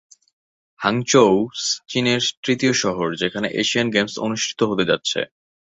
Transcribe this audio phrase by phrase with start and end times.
[0.79, 1.31] Hangzhou
[1.89, 5.19] চীনের তৃতীয় শহর যেখানে এশিয়ান গেমস অনুষ্ঠিত হতে যাচ্ছে।